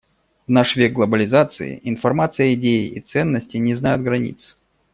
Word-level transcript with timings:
В 0.47 0.49
наш 0.51 0.75
век 0.75 0.93
глобализации 0.93 1.79
информация, 1.83 2.55
идеи 2.55 2.87
и 2.87 3.01
ценности 3.01 3.57
не 3.57 3.75
знают 3.75 4.01
границ. 4.01 4.57